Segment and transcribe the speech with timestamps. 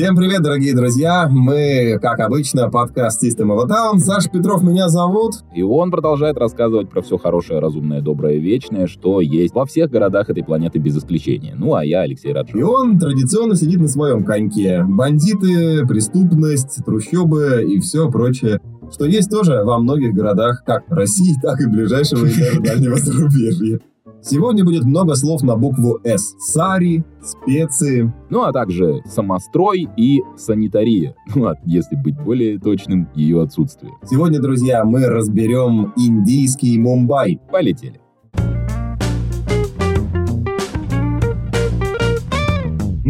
[0.00, 1.28] Всем привет, дорогие друзья!
[1.28, 3.98] Мы, как обычно, подкаст System of a Town.
[3.98, 5.44] Саша Петров меня зовут.
[5.54, 10.30] И он продолжает рассказывать про все хорошее, разумное, доброе, вечное, что есть во всех городах
[10.30, 11.54] этой планеты без исключения.
[11.54, 12.56] Ну, а я Алексей Раджов.
[12.56, 14.86] И он традиционно сидит на своем коньке.
[14.88, 18.58] Бандиты, преступность, трущобы и все прочее
[18.90, 23.78] что есть тоже во многих городах как России, так и ближайшего и даже дальнего зарубежья.
[24.22, 26.34] Сегодня будет много слов на букву «С».
[26.38, 28.12] Сари, специи.
[28.28, 31.14] Ну, а также самострой и санитария.
[31.34, 33.92] Ну, а если быть более точным, ее отсутствие.
[34.04, 37.40] Сегодня, друзья, мы разберем индийский Мумбай.
[37.50, 38.00] Полетели.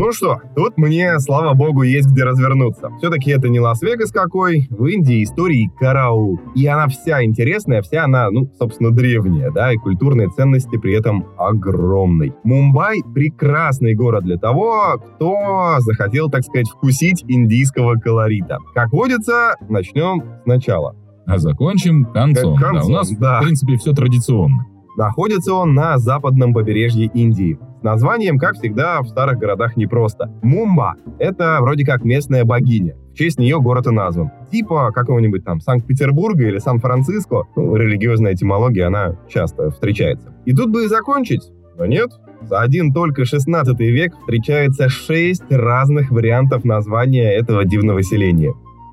[0.00, 2.88] Ну что, тут мне, слава богу, есть где развернуться.
[2.96, 6.41] Все-таки это не Лас-Вегас какой, в Индии истории караул.
[6.54, 11.27] И она вся интересная, вся она, ну, собственно, древняя, да, и культурные ценности при этом
[11.36, 12.33] огромной.
[12.44, 18.56] Мумбай— прекрасный город для того, кто захотел, так сказать, вкусить индийского колорита.
[18.75, 20.97] Как водится, начнем сначала.
[21.27, 22.56] А закончим концом.
[22.56, 23.41] концом да, у нас, да.
[23.41, 24.64] в принципе, все традиционно.
[24.96, 27.58] Находится он на западном побережье Индии.
[27.80, 30.30] С названием, как всегда, в старых городах непросто.
[30.42, 32.97] Мумба– это вроде как местная богиня.
[33.12, 34.30] В честь нее город и назван.
[34.50, 37.44] Типа какого-нибудь там Санкт-Петербурга или Сан-Франциско.
[37.56, 40.34] Ну, религиозная этимология, она часто встречается.
[40.44, 42.10] И тут бы и закончить, но нет.
[42.42, 48.52] За один только 16 век встречается шесть разных вариантов названия этого дивного селения.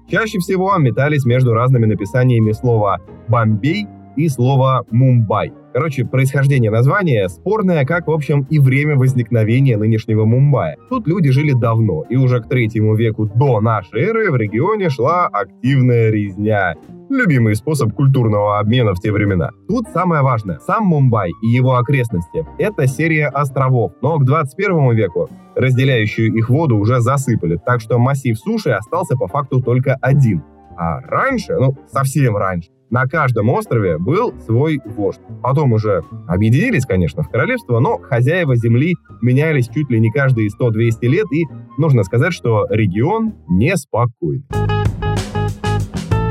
[0.09, 3.88] Чаще всего метались между разными написаниями слова «Бомбей»
[4.18, 5.54] и слова «Мумбай».
[5.73, 10.76] Короче, происхождение названия спорное, как, в общем, и время возникновения нынешнего Мумбаи.
[10.90, 15.28] Тут люди жили давно, и уже к третьему веку до нашей эры в регионе шла
[15.28, 16.73] активная резня.
[17.10, 19.52] Любимый способ культурного обмена в те времена.
[19.68, 20.60] Тут самое важное.
[20.60, 26.78] Сам Мумбай и его окрестности– это серия островов, но к 21 веку разделяющую их воду
[26.78, 30.44] уже засыпали, так что массив суши остался по факту только один.
[30.78, 35.20] А раньше, ну совсем раньше, на каждом острове был свой вождь.
[35.42, 40.95] Потом уже объединились, конечно, в королевство, но хозяева земли менялись чуть ли не каждые 100-200
[41.02, 41.45] лет, и
[41.77, 44.45] нужно сказать, что регион неспокойный.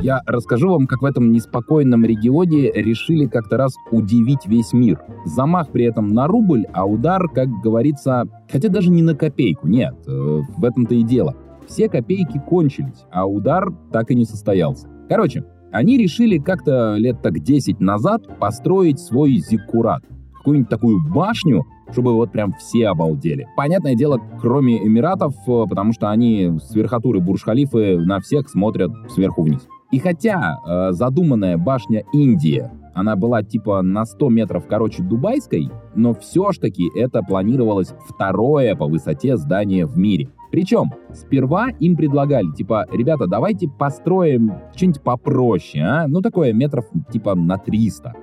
[0.02, 5.00] Я расскажу вам, как в этом неспокойном регионе решили как-то раз удивить весь мир.
[5.24, 9.94] Замах при этом на рубль, а удар, как говорится, хотя даже не на копейку, нет,
[10.06, 11.34] э, в этом-то и дело.
[11.66, 14.86] Все копейки кончились, а удар так и не состоялся.
[15.08, 15.44] Короче,
[15.76, 20.03] они решили как-то лет так 10 назад построить свой зиккурат.
[20.38, 23.47] Какую-нибудь такую башню, чтобы вот прям все обалдели.
[23.56, 29.42] Понятное дело, кроме Эмиратов, э, потому что они с верхотуры Бурж-Халифы на всех смотрят сверху
[29.42, 29.66] вниз.
[29.92, 36.15] И хотя э, задуманная башня Индия, она была типа на 100 метров короче дубайской, но
[36.15, 40.31] все ж таки это планировалось второе по высоте здание в мире.
[40.50, 46.06] Причем сперва им предлагали, типа, ребята, давайте построим что-нибудь попроще, а?
[46.08, 48.14] Ну, такое метров типа на 300.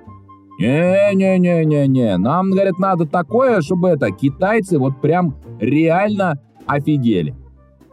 [0.59, 7.35] Не-не-не-не-не, нам, говорят, надо такое, чтобы это, китайцы вот прям реально офигели.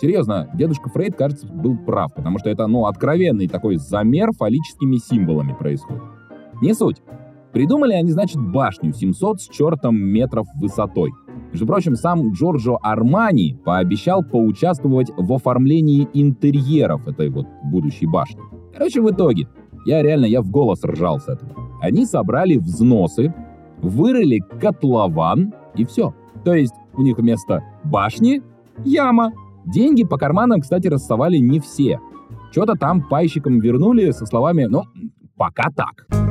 [0.01, 5.53] Серьезно, дедушка Фрейд, кажется, был прав, потому что это, ну, откровенный такой замер фаллическими символами
[5.53, 6.03] происходит.
[6.63, 7.03] Не суть.
[7.53, 11.11] Придумали они, значит, башню 700 с чертом метров высотой.
[11.51, 18.41] Между прочим, сам Джорджо Армани пообещал поучаствовать в оформлении интерьеров этой вот будущей башни.
[18.73, 19.49] Короче, в итоге,
[19.85, 21.51] я реально, я в голос ржал с этого.
[21.83, 23.35] Они собрали взносы,
[23.83, 26.15] вырыли котлован и все.
[26.45, 28.43] То есть у них вместо башни
[28.85, 29.33] яма.
[29.67, 32.01] Деньги по карманам, кстати, рассовали не все.
[32.51, 34.85] Что-то там пайщикам вернули со словами «ну,
[35.37, 36.30] пока так».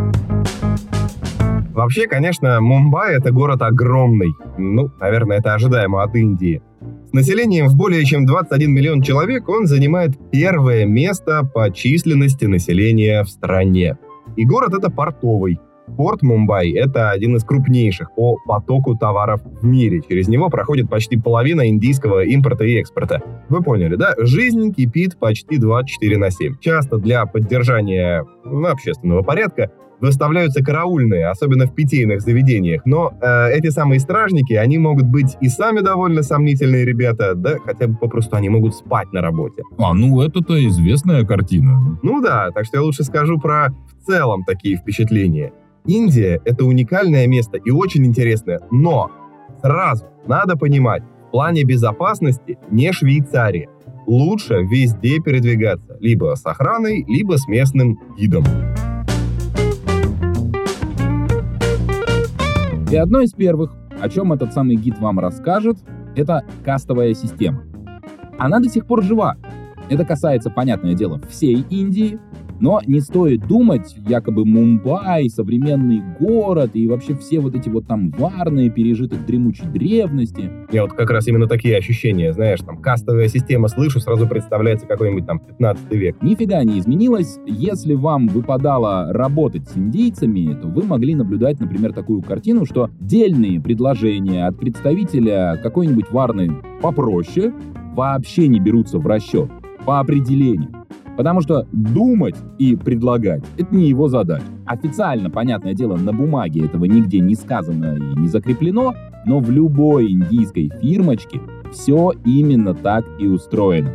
[1.79, 4.33] Вообще, конечно, Мумбай— это город огромный.
[4.57, 6.61] Ну, наверное, это ожидаемо от Индии.
[7.07, 13.23] С населением в более чем 21 миллион человек он занимает первое место по численности населения
[13.23, 13.97] в стране.
[14.35, 15.57] И город это портовый.
[15.95, 20.01] Порт Мумбай– это один из крупнейших по потоку товаров в мире.
[20.05, 23.21] Через него проходит почти половина индийского импорта и экспорта.
[23.47, 24.15] Вы поняли, да?
[24.17, 26.57] Жизнь кипит почти 24 на 7.
[26.59, 29.71] Часто для поддержания общественного порядка
[30.01, 32.81] выставляются караульные, особенно в питейных заведениях.
[32.85, 37.87] Но э, эти самые стражники, они могут быть и сами довольно сомнительные ребята, да, хотя
[37.87, 39.63] бы попросту они могут спать на работе.
[39.77, 41.99] А, ну это-то известная картина.
[42.01, 43.69] Ну да, так что я лучше скажу про
[44.01, 45.53] в целом такие впечатления.
[45.85, 49.11] Индия— это уникальное место и очень интересное, но
[49.61, 53.69] сразу надо понимать, в плане безопасности не Швейцария.
[54.07, 58.43] Лучше везде передвигаться, либо с охраной, либо с местным гидом.
[62.91, 63.71] И одно из первых,
[64.01, 65.77] о чем этот самый гид вам расскажет,
[66.15, 67.63] это кастовая система.
[68.39, 69.37] она до сих пор жива.
[69.89, 72.19] Это касается, понятное дело, всей Индии,
[72.59, 78.11] но не стоит думать, якобы Мумбай, современный город и вообще все вот эти вот там
[78.11, 80.49] варные, пережитых дремучей древности.
[80.71, 85.25] Я вот как раз именно такие ощущения, знаешь, там кастовая система, слышу, сразу представляется какой-нибудь
[85.25, 86.21] там 15 век.
[86.21, 87.39] Нифига не изменилось.
[87.45, 93.59] Если вам выпадало работать с индейцами, то вы могли наблюдать, например, такую картину, что дельные
[93.59, 96.51] предложения от представителя какой-нибудь варны
[96.81, 97.53] попроще
[97.95, 99.49] вообще не берутся в расчет
[99.85, 100.69] по определению.
[101.17, 104.45] Потому что думать и предлагать— это не его задача.
[104.65, 108.93] Официально, понятное дело, на бумаге этого нигде не сказано и не закреплено,
[109.25, 111.41] но в любой индийской фирмочке
[111.73, 113.91] все именно так и устроено.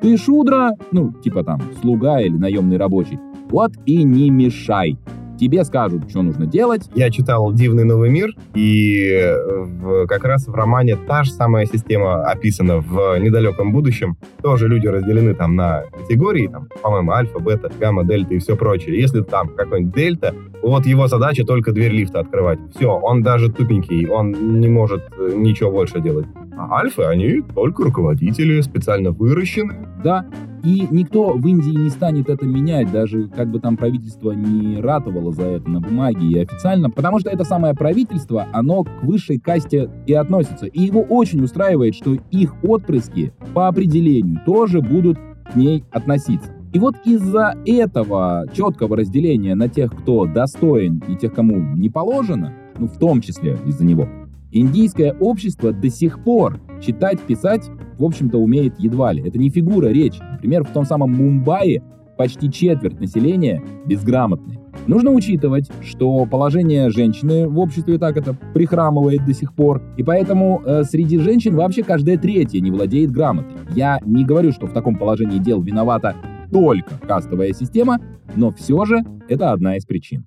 [0.00, 3.18] Ты шудра, ну, типа там, слуга или наемный рабочий,
[3.50, 4.96] вот и не мешай
[5.42, 6.88] тебе скажут, что нужно делать.
[6.94, 11.66] Я читал «Дивный новый мир», и э, в, как раз в романе та же самая
[11.66, 14.16] система описана в недалеком будущем.
[14.40, 19.00] Тоже люди разделены там на категории, там, по-моему, альфа, бета, гамма, дельта и все прочее.
[19.00, 22.60] Если там какой-нибудь дельта, вот его задача только дверь лифта открывать.
[22.76, 26.26] Все, он даже тупенький, он не может э, ничего больше делать.
[26.56, 29.74] А альфы, они только руководители, специально выращены.
[30.04, 30.26] Да,
[30.64, 35.32] и никто в Индии не станет это менять, даже как бы там правительство не ратовало
[35.32, 39.90] за это на бумаге и официально, потому что это самое правительство, оно к высшей касте
[40.06, 40.66] и относится.
[40.66, 45.18] И его очень устраивает, что их отпрыски по определению тоже будут
[45.52, 46.52] к ней относиться.
[46.72, 52.52] И вот из-за этого четкого разделения на тех, кто достоин и тех, кому не положено,
[52.78, 54.08] ну в том числе из-за него,
[54.52, 57.68] индийское общество до сих пор читать, писать,
[57.98, 59.26] в общем-то, умеет едва ли.
[59.26, 60.20] Это не фигура речи.
[60.32, 61.82] Например, в том самом Мумбаи
[62.16, 64.60] почти четверть населения безграмотные.
[64.86, 70.62] Нужно учитывать, что положение женщины в обществе так это прихрамывает до сих пор, и поэтому
[70.64, 73.52] э, среди женщин вообще каждая третья не владеет грамотой.
[73.74, 76.14] Я не говорю, что в таком положении дел виновата
[76.50, 77.98] только кастовая система,
[78.34, 80.26] но все же это одна из причин.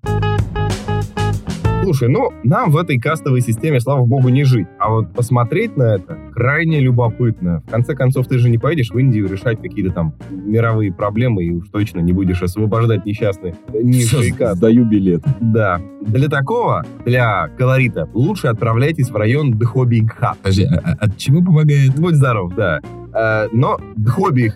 [1.83, 4.68] Слушай, ну, нам в этой кастовой системе, слава богу, не жить.
[4.80, 7.62] А вот посмотреть на это крайне любопытно.
[7.68, 11.51] В конце концов, ты же не поедешь в Индию решать какие-то там мировые проблемы и
[11.51, 14.57] уж точно не будешь освобождать несчастные низшие касты.
[14.57, 15.24] Сдаю билет.
[15.39, 15.80] Да.
[16.01, 20.38] Для такого, для колорита, лучше отправляйтесь в район Дхоби-Гхат.
[20.42, 21.95] Подожди, а, а от чего помогает?
[22.00, 22.80] Будь здоров, да.
[23.13, 24.54] А, но Дхоби...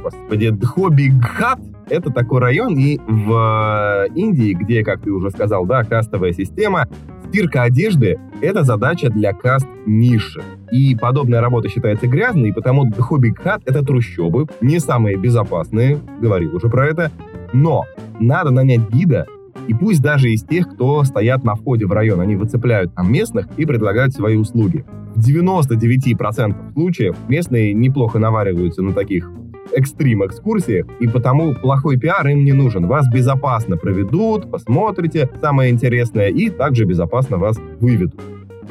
[0.00, 1.58] Господи, Дхоби-Гхат
[1.90, 6.86] это такой район, и в э, Индии, где, как ты уже сказал, да, кастовая система,
[7.28, 10.42] стирка одежды— это задача для каст ниши.
[10.70, 16.68] И подобная работа считается грязной, и потому хобби-хат— это трущобы, не самые безопасные, говорил уже
[16.68, 17.10] про это,
[17.52, 17.84] но
[18.20, 19.26] надо нанять гида,
[19.68, 23.46] и пусть даже из тех, кто стоят на входе в район, они выцепляют там местных
[23.58, 24.84] и предлагают свои услуги.
[25.14, 29.30] В 99% случаев местные неплохо навариваются на таких
[29.72, 32.86] экстрим-экскурсиях, и потому плохой пиар им не нужен.
[32.86, 38.20] Вас безопасно проведут, посмотрите самое интересное, и также безопасно вас выведут.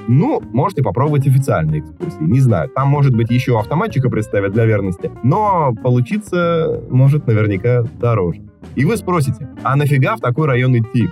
[0.08, 2.70] Ну, можете попробовать официальные экскурсии, не знаю.
[2.70, 8.42] Там, может быть, еще автоматчика представят для верности, но получиться может наверняка дороже.
[8.76, 11.10] И вы спросите, а нафига в такой район идти?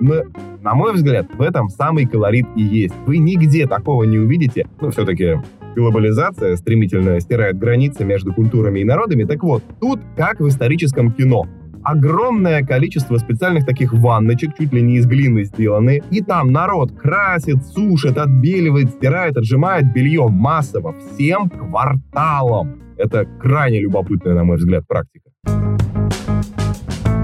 [0.00, 0.22] Но,
[0.62, 2.94] на мой взгляд, в этом самый колорит и есть.
[3.06, 4.66] Вы нигде такого не увидите.
[4.80, 5.38] Ну, все-таки
[5.74, 9.24] глобализация стремительно стирает границы между культурами и народами.
[9.24, 11.46] Так вот, тут как в историческом кино.
[11.82, 16.02] Огромное количество специальных таких ванночек, чуть ли не из глины сделаны.
[16.10, 22.80] И там народ красит, сушит, отбеливает, стирает, отжимает белье массово, всем кварталом.
[22.96, 25.30] Это крайне любопытная, на мой взгляд, практика.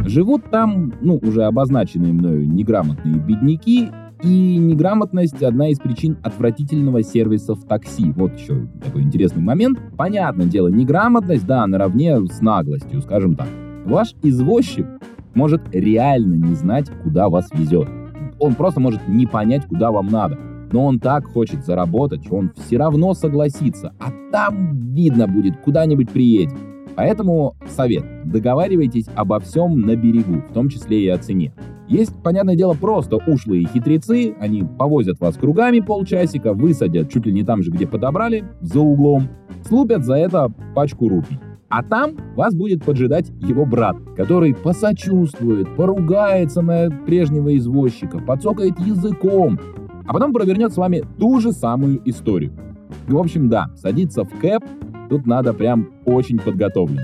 [0.05, 3.89] Живут там, ну, уже обозначенные мною неграмотные бедняки,
[4.23, 8.13] и неграмотность– одна из причин отвратительного сервиса в такси.
[8.17, 9.79] Вот еще такой интересный момент.
[9.97, 13.49] Понятное дело, неграмотность, да, наравне с наглостью, скажем так.
[13.85, 14.87] Ваш извозчик
[15.35, 17.89] может реально не знать, куда вас везет.
[18.39, 20.39] Он просто может не понять, куда вам надо.
[20.73, 23.93] Но он так хочет заработать, что он все равно согласится.
[23.99, 26.57] А там видно будет, куда-нибудь приедет.
[26.97, 28.05] Поэтому совет.
[28.25, 31.53] Договаривайтесь обо всем на берегу, в том числе и о цене.
[31.89, 37.43] Есть, понятное дело, просто ушлые хитрецы, они повозят вас кругами полчасика, высадят чуть ли не
[37.43, 39.29] там же, где подобрали, за углом,
[39.67, 41.39] слупят за это пачку рупий.
[41.69, 49.59] А там вас будет поджидать его брат, который посочувствует, поругается на прежнего извозчика, подсокает языком,
[50.07, 52.53] а потом провернет с вами ту же самую историю.
[53.07, 54.65] В общем, да, садиться в кэп
[55.11, 57.01] тут надо прям очень подготовлен.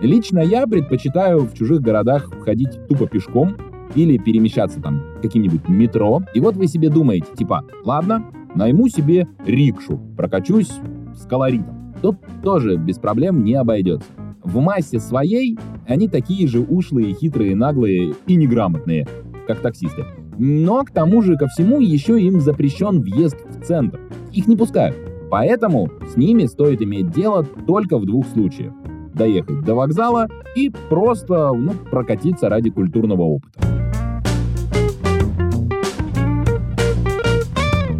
[0.00, 3.56] Лично я предпочитаю в чужих городах ходить тупо пешком,
[3.96, 6.22] или перемещаться там каким-нибудь метро.
[6.34, 10.70] И вот вы себе думаете, типа, ладно, найму себе рикшу, прокачусь
[11.14, 11.94] с колоритом.
[12.02, 14.08] Тут тоже без проблем не обойдется.
[14.44, 15.58] В массе своей
[15.88, 19.08] они такие же ушлые, хитрые, наглые и неграмотные,
[19.46, 20.04] как таксисты.
[20.38, 23.98] Но к тому же ко всему еще им запрещен въезд в центр.
[24.32, 24.96] Их не пускают.
[25.30, 28.72] Поэтому с ними стоит иметь дело только в двух случаях.
[29.14, 33.58] Доехать до вокзала и просто ну, прокатиться ради культурного опыта.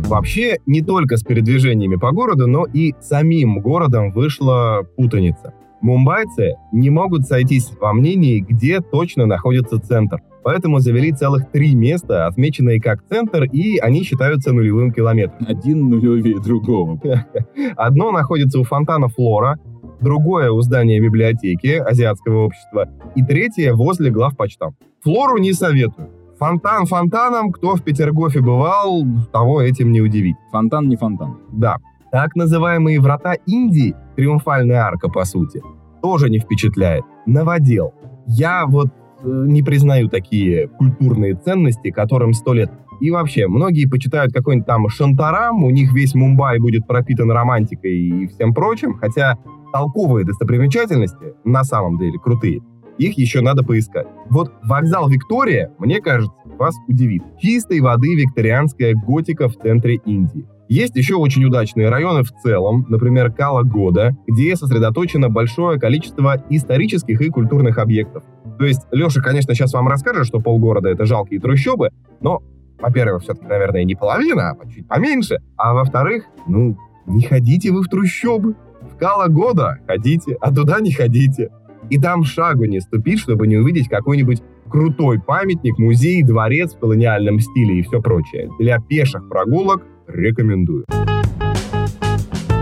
[0.08, 5.52] Вообще, не только с передвижениями по городу, но и самим городом вышла путаница.
[5.86, 10.20] Мумбайцы не могут сойтись во мнении, где точно находится центр.
[10.42, 15.46] Поэтому завели целых три места, отмеченные как центр, и они считаются нулевым километром.
[15.46, 17.00] Один нулевее другого.
[17.76, 19.60] Одно находится у фонтана Флора,
[20.00, 24.74] другое у здания библиотеки Азиатского общества, и третье возле главпочта.
[25.04, 26.10] Флору не советую.
[26.40, 30.36] Фонтан фонтаном, кто в Петергофе бывал, того этим не удивить.
[30.50, 31.38] Фонтан не фонтан.
[31.52, 31.76] Да.
[32.10, 35.62] Так называемые врата Индии, триумфальная арка по сути,
[36.06, 37.04] тоже не впечатляет.
[37.26, 37.92] Новодел.
[38.28, 42.70] Я вот э, не признаю такие культурные ценности, которым сто лет.
[43.00, 48.26] И вообще, многие почитают какой-нибудь там Шантарам, у них весь Мумбай будет пропитан романтикой и
[48.28, 49.36] всем прочим, хотя
[49.72, 52.60] толковые достопримечательности на самом деле крутые
[52.98, 54.06] их еще надо поискать.
[54.30, 57.22] Вот вокзал Виктория, мне кажется, вас удивит.
[57.38, 60.46] Чистой воды викторианская готика в центре Индии.
[60.68, 67.28] Есть еще очень удачные районы в целом, например, Кала-Года, где сосредоточено большое количество исторических и
[67.28, 68.24] культурных объектов.
[68.58, 72.42] То есть Леша, конечно, сейчас вам расскажет, что полгорода— это жалкие трущобы, но,
[72.80, 77.88] во-первых, все-таки, наверное, не половина, а чуть поменьше, а во-вторых, ну, не ходите вы в
[77.88, 78.54] трущобы.
[78.90, 81.50] В Кала-Года ходите, а туда не ходите.
[81.90, 87.38] И там шагу не ступить, чтобы не увидеть какой-нибудь крутой памятник, музей, дворец в колониальном
[87.40, 88.50] стиле и все прочее.
[88.58, 90.84] Для пеших прогулок рекомендую.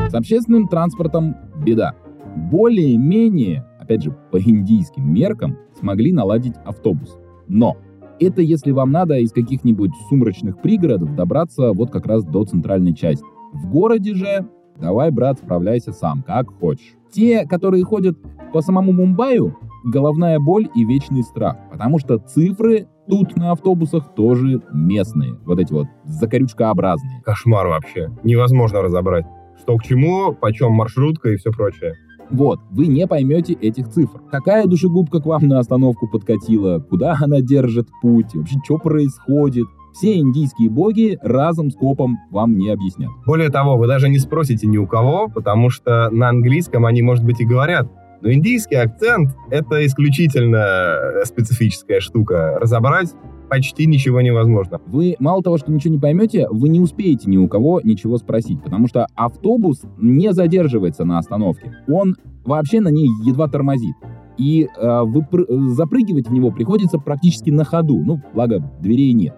[0.09, 1.95] С общественным транспортом беда.
[2.37, 7.19] Более-менее, опять же, по индийским меркам, смогли наладить автобус.
[7.49, 7.77] Но
[8.21, 13.25] это если вам надо из каких-нибудь сумрачных пригородов добраться вот как раз до центральной части.
[13.53, 14.49] В городе же
[14.81, 16.95] давай, брат, справляйся сам, как хочешь.
[17.13, 18.17] Те, которые ходят
[18.53, 24.62] по самому Мумбаю, головная боль и вечный страх, потому что цифры тут на автобусах тоже
[24.73, 27.23] местные, вот эти вот закорючкообразные.
[27.25, 29.26] Кошмар вообще, невозможно разобрать.
[29.61, 31.95] Что к чему, почем маршрутка и все прочее.
[32.31, 34.21] Вот, вы не поймете этих цифр.
[34.31, 39.67] Какая душегубка к вам на остановку подкатила, куда она держит путь, вообще что происходит.
[39.93, 43.11] Все индийские боги разом с копом вам не объяснят.
[43.26, 47.25] Более того, вы даже не спросите ни у кого, потому что на английском они, может
[47.25, 47.88] быть, и говорят.
[48.25, 52.59] Но индийский акцент— это исключительно специфическая штука.
[52.59, 53.12] Разобрать
[53.50, 54.81] почти ничего невозможно.
[54.87, 58.62] Вы мало того, что ничего не поймете, вы не успеете ни у кого ничего спросить,
[58.62, 61.71] потому что автобус не задерживается на остановке.
[61.87, 62.16] Он
[62.47, 63.95] вообще на ней едва тормозит.
[64.38, 68.02] И э, выпр- запрыгивать в него приходится практически на ходу.
[68.02, 69.37] Ну, благо, дверей нет.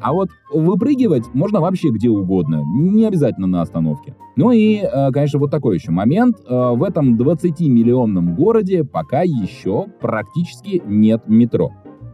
[0.00, 4.16] А вот выпрыгивать можно вообще где угодно, не обязательно на остановке.
[4.36, 6.36] Ну и, э, конечно, вот такой еще момент.
[6.48, 11.70] Э, в этом 20-миллионном городе пока еще практически нет метро.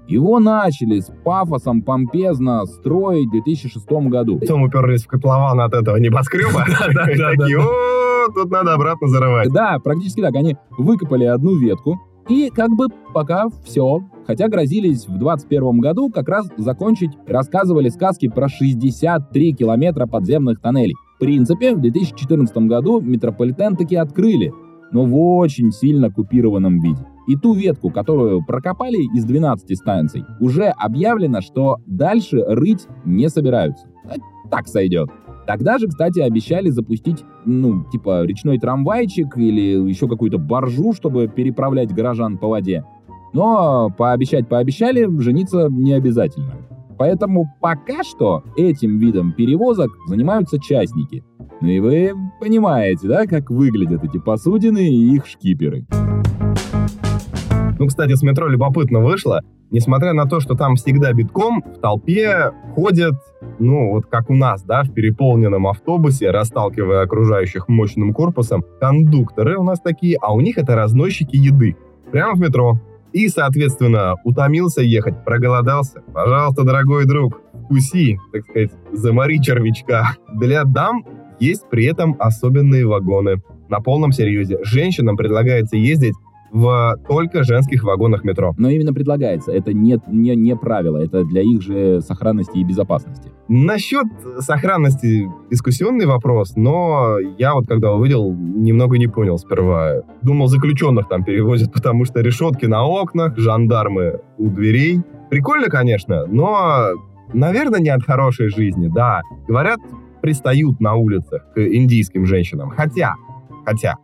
[0.08, 4.38] Его начали с пафосом помпезно строить в 2006 году.
[4.38, 6.64] Потом уперлись в котлован от этого небоскреба.
[6.66, 9.52] Такие, о, тут надо обратно зарывать.
[9.52, 10.34] Да, практически так.
[10.34, 14.00] Они выкопали одну ветку, и как бы пока все.
[14.26, 20.94] Хотя грозились в 21 году как раз закончить, рассказывали сказки про 63 километра подземных тоннелей.
[21.16, 24.52] В принципе, в 2014 году метрополитен таки открыли,
[24.92, 27.00] но в очень сильно купированном виде.
[27.26, 33.86] И ту ветку, которую прокопали из 12 станций, уже объявлено, что дальше рыть не собираются.
[34.50, 35.10] Так сойдет.
[35.48, 41.90] Тогда же, кстати, обещали запустить, ну, типа, речной трамвайчик или еще какую-то баржу, чтобы переправлять
[41.90, 42.84] горожан по воде.
[43.32, 46.52] Но пообещать пообещали, жениться не обязательно.
[46.98, 51.24] Поэтому пока что этим видом перевозок занимаются частники.
[51.62, 52.12] Ну и вы
[52.42, 55.86] понимаете, да, как выглядят эти посудины и их шкиперы.
[57.78, 59.40] Ну, кстати, с метро любопытно вышло.
[59.70, 63.14] Несмотря на то, что там всегда битком, в толпе ходят,
[63.58, 69.62] ну, вот как у нас, да, в переполненном автобусе, расталкивая окружающих мощным корпусом, кондукторы у
[69.62, 71.76] нас такие, а у них это разносчики еды.
[72.10, 72.80] Прямо в метро.
[73.12, 76.02] И, соответственно, утомился ехать, проголодался.
[76.14, 80.16] Пожалуйста, дорогой друг, вкуси, так сказать, замори червячка.
[80.34, 81.04] Для дам
[81.40, 83.42] есть при этом особенные вагоны.
[83.68, 84.58] На полном серьезе.
[84.64, 86.14] Женщинам предлагается ездить
[86.50, 88.54] в только женских вагонах метро.
[88.58, 93.30] Но именно предлагается, это не, не, не правило, это для их же сохранности и безопасности.
[93.48, 94.06] Насчет
[94.40, 100.02] сохранности дискуссионный вопрос, но я вот когда увидел, немного не понял сперва.
[100.22, 105.00] Думал, заключенных там перевозят, потому что решетки на окнах, жандармы у дверей.
[105.30, 106.88] Прикольно, конечно, но,
[107.32, 109.22] наверное, не от хорошей жизни, да.
[109.46, 109.78] Говорят,
[110.20, 112.70] пристают на улицах к индийским женщинам.
[112.70, 113.14] Хотя,
[113.64, 113.96] хотя,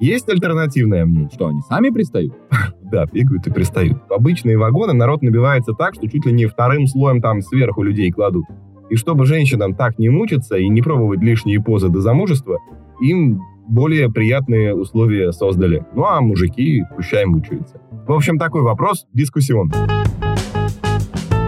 [0.00, 1.30] есть альтернативное мнение.
[1.32, 2.34] Что, они сами пристают?
[2.90, 4.02] Да, бегают и пристают.
[4.10, 8.46] Обычные вагоны народ набивается так, что чуть ли не вторым слоем там сверху людей кладут.
[8.88, 12.58] И чтобы женщинам так не мучиться и не пробовать лишние позы до замужества,
[13.00, 15.86] им более приятные условия создали.
[15.94, 17.80] Ну а мужики пущай мучаются.
[18.08, 19.76] В общем, такой вопрос дискуссионный.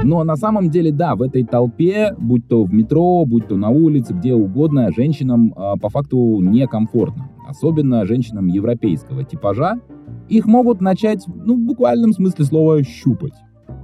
[0.05, 3.71] Но на самом деле, да, в этой толпе, будь то в метро, будь то на
[3.71, 7.31] улице, где угодно, женщинам э, по факту некомфортно.
[7.49, 9.81] Особенно женщинам европейского типажа.
[10.29, 13.35] Их могут начать, ну, в буквальном смысле слова, щупать.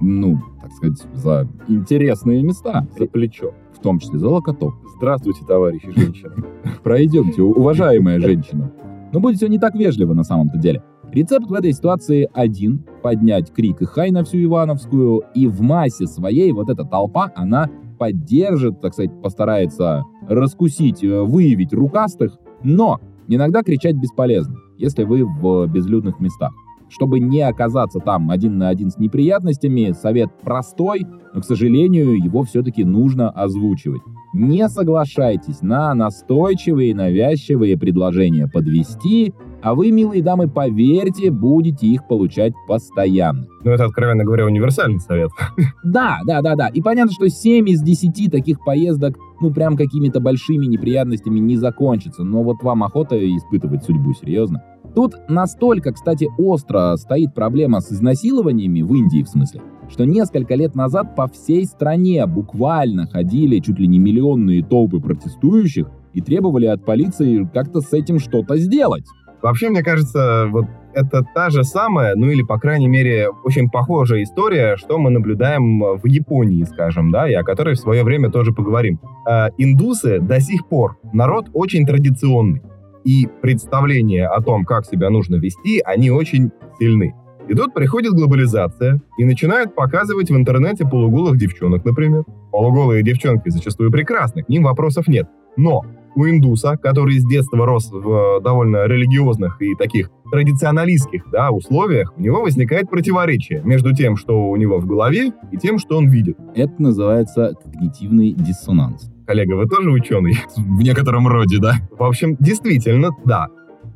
[0.01, 2.87] Ну, так сказать, за интересные места.
[2.97, 3.53] За плечо.
[3.73, 4.73] В том числе за локоток.
[4.97, 6.33] Здравствуйте, товарищи женщины.
[6.83, 8.71] Пройдемте, уважаемая женщина.
[9.11, 10.83] Но будет все не так вежливо на самом-то деле.
[11.11, 16.05] Рецепт в этой ситуации один– поднять крик и хай на всю Ивановскую, и в массе
[16.05, 23.63] своей вот эта толпа, она поддержит, так сказать, постарается раскусить, э, выявить рукастых, но иногда
[23.63, 26.51] кричать бесполезно, если вы в безлюдных местах.
[26.89, 32.43] Чтобы не оказаться там один на один с неприятностями, совет простой, но, к сожалению, его
[32.43, 34.01] все-таки нужно озвучивать.
[34.33, 42.53] Не соглашайтесь на настойчивые навязчивые предложения подвести, а вы, милые дамы, поверьте, будете их получать
[42.67, 43.45] постоянно.
[43.63, 45.31] Ну, это, откровенно говоря, универсальный совет.
[45.83, 46.67] Да, да, да, да.
[46.67, 52.23] И понятно, что 7 из 10 таких поездок, ну, прям какими-то большими неприятностями не закончатся.
[52.23, 54.63] Но вот вам охота испытывать судьбу, серьезно.
[54.95, 60.75] Тут настолько, кстати, остро стоит проблема с изнасилованиями, в Индии в смысле, что несколько лет
[60.75, 66.85] назад по всей стране буквально ходили чуть ли не миллионные толпы протестующих и требовали от
[66.85, 69.05] полиции как-то с этим что-то сделать.
[69.41, 74.23] Вообще, мне кажется, вот это та же самая, ну или, по крайней мере, очень похожая
[74.23, 78.51] история, что мы наблюдаем в Японии, скажем, да, и о которой в свое время тоже
[78.51, 78.99] поговорим.
[79.27, 82.61] Э, индусы до сих пор народ очень традиционный
[83.03, 87.15] и представления о том, как себя нужно вести, они очень сильны.
[87.49, 92.23] И тут приходит глобализация и начинают показывать в интернете полуголых девчонок, например.
[92.51, 95.27] Полуголые девчонки зачастую прекрасны, к ним вопросов нет.
[95.57, 95.83] Но
[96.15, 102.21] у индуса, который с детства рос в довольно религиозных и таких традиционалистских да, условиях, у
[102.21, 106.37] него возникает противоречие между тем, что у него в голове, и тем, что он видит.
[106.53, 109.09] Это называется когнитивный диссонанс.
[109.25, 110.37] Коллега, вы тоже ученый?
[110.55, 111.75] В некотором роде, да.
[111.97, 113.47] В общем, действительно, да.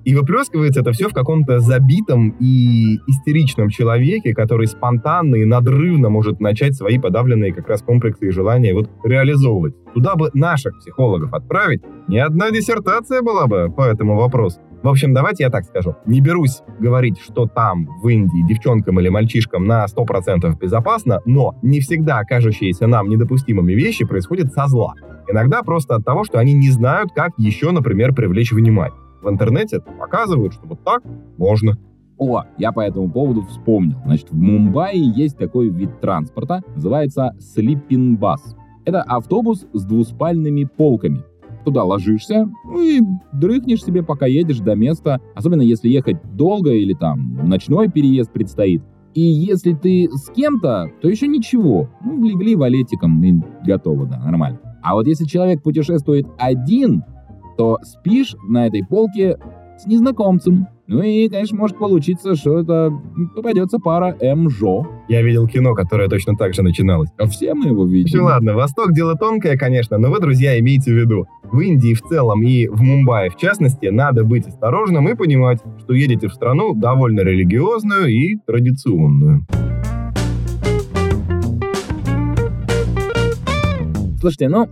[0.03, 6.39] И выплескивается это все в каком-то забитом и истеричном человеке, который спонтанно и надрывно может
[6.39, 9.75] начать свои подавленные как раз комплексы и желания вот реализовывать.
[9.93, 14.59] Туда бы наших психологов отправить, ни одна диссертация была бы по этому вопросу.
[14.83, 15.95] В общем, давайте я так скажу.
[16.05, 21.79] Не берусь говорить, что там, в Индии, девчонкам или мальчишкам на 100% безопасно, но не
[21.79, 24.93] всегда кажущиеся нам недопустимыми вещи происходят со зла.
[25.29, 29.02] Иногда просто от того, что они не знают, как еще, например, привлечь внимание.
[29.23, 31.01] В интернете показывают, что вот так
[31.38, 31.77] можно.
[32.17, 33.97] О, я по этому поводу вспомнил.
[34.05, 38.39] Значит, в Мумбаи есть такой вид транспорта, называется sleeping bus.
[38.86, 41.21] Это автобус с двуспальными полками.
[41.63, 42.99] Туда ложишься, ну и
[43.31, 45.21] дрыхнешь себе, пока едешь до места.
[45.36, 48.83] Особенно если ехать долго или там ночной переезд предстоит.
[49.13, 51.89] И если ты с кем-то, то еще ничего.
[52.03, 54.59] Ну, легли валетиком и готово, да, нормально.
[54.81, 57.03] А вот если человек путешествует один,
[57.57, 59.37] то спишь на этой полке
[59.77, 60.67] с незнакомцем.
[60.87, 62.91] Ну и, конечно, может получиться, что это
[63.35, 64.85] попадется пара МЖО.
[65.07, 67.09] Я видел кино, которое точно так же начиналось.
[67.17, 68.17] А все мы его видели.
[68.17, 71.25] Ну ладно, Восток дело тонкое, конечно, но вы, друзья, имейте в виду.
[71.43, 75.93] В Индии в целом и в Мумбаи в частности надо быть осторожным и понимать, что
[75.93, 79.45] едете в страну довольно религиозную и традиционную.
[84.23, 84.69] Слушайте, ну,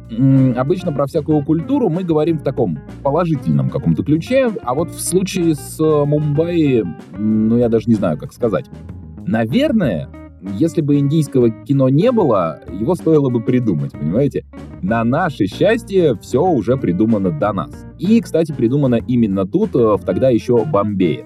[0.55, 5.55] обычно про всякую культуру мы говорим в таком положительном каком-то ключе, а вот в случае
[5.55, 6.85] с э, Мумбаи,
[7.17, 8.67] ну, я даже не знаю, как сказать.
[9.27, 10.07] Наверное,
[10.57, 14.45] если бы индийского кино не было, его стоило бы придумать, понимаете?
[14.81, 17.85] На наше счастье все уже придумано до нас.
[17.99, 21.25] И, кстати, придумано именно тут, э, в тогда еще Бомбее.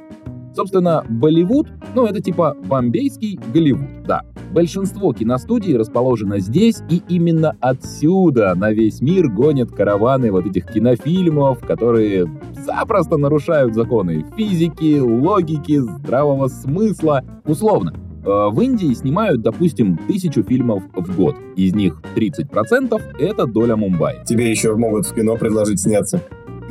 [0.56, 4.22] Собственно, Болливуд, ну это типа бомбейский Голливуд, да.
[4.54, 11.60] Большинство киностудий расположено здесь, и именно отсюда на весь мир гонят караваны вот этих кинофильмов,
[11.60, 12.30] которые
[12.66, 17.22] запросто нарушают законы физики, логики, здравого смысла.
[17.46, 21.36] Условно, э, в Индии снимают, допустим, тысячу фильмов в год.
[21.58, 24.24] Из них 30%— это доля Мумбаи.
[24.26, 26.22] Тебе еще могут в кино предложить сняться.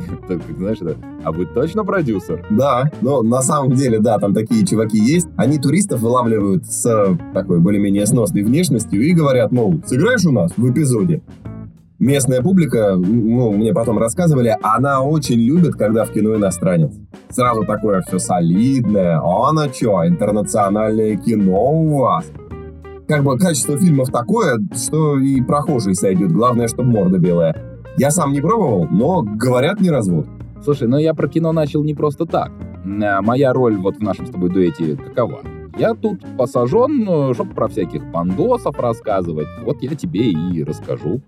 [0.57, 2.45] Знаешь, это, а вы точно продюсер?
[2.49, 5.27] Да, но на самом деле, да, там такие чуваки есть.
[5.37, 10.71] Они туристов вылавливают с такой более-менее сносной внешностью и говорят, мол, сыграешь у нас в
[10.71, 11.21] эпизоде?
[11.97, 16.93] Местная публика, ну, мне потом рассказывали, она очень любит, когда в кино иностранец.
[17.29, 19.21] Сразу такое все солидное.
[19.23, 22.25] А на что, интернациональное кино у вас?
[23.07, 26.31] Как бы качество фильмов такое, что и прохожий сойдет.
[26.31, 27.74] Главное, чтобы морда белая.
[27.97, 30.27] Я сам не пробовал, но говорят не развод.
[30.61, 32.51] Слушай, ну я про кино начал не просто так.
[32.83, 35.39] А моя роль вот в нашем с тобой дуэте какова?
[35.77, 39.47] Я тут посажен, э, чтобы про всяких пандосов рассказывать.
[39.63, 41.21] Вот я тебе и расскажу.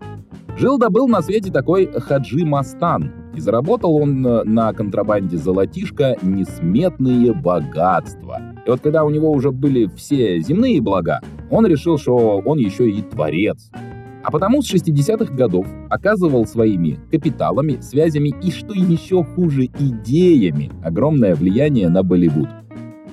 [0.58, 7.34] Жил-да был на свете такой Хаджи Мастан, и заработал он э, на контрабанде золотишка несметные
[7.34, 8.42] богатства.
[8.66, 12.90] И вот когда у него уже были все земные блага, он решил, что он еще
[12.90, 13.70] и творец.
[14.28, 21.34] А потому с 60-х годов оказывал своими капиталами, связями и, что еще хуже, идеями огромное
[21.34, 22.50] влияние на Болливуд.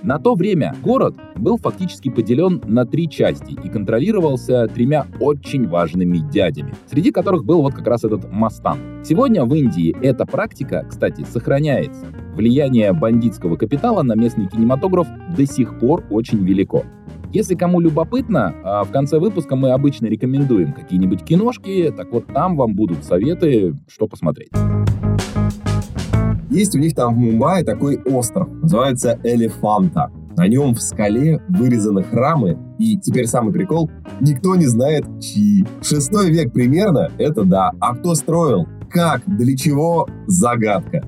[0.04, 6.18] На то время город был фактически поделен на три части и контролировался тремя очень важными
[6.18, 8.76] дядями, среди которых был вот как раз этот Мастан.
[9.02, 12.04] Сегодня в Индии эта практика, кстати, сохраняется.
[12.34, 16.84] Влияние бандитского капитала на местный кинематограф до сих пор очень велико.
[17.32, 22.58] Если кому любопытно, а, в конце выпуска мы обычно рекомендуем какие-нибудь киношки, так вот там
[22.58, 24.50] вам будут советы, что посмотреть.
[26.54, 30.12] Есть у них там в Мумбаи такой остров, называется Элефанта.
[30.36, 33.90] На нем в скале вырезаны храмы, и теперь самый прикол,
[34.20, 35.66] никто не знает чьи.
[35.82, 41.04] Шестой век примерно, это да, а кто строил, как, для чего, загадка.